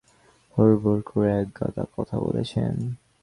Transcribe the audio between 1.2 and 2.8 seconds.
একগাদা কথা বলেছেন।